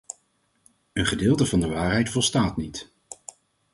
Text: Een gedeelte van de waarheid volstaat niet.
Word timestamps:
Een 0.93 1.05
gedeelte 1.05 1.45
van 1.45 1.59
de 1.59 1.67
waarheid 1.67 2.09
volstaat 2.09 2.57
niet. 2.57 2.91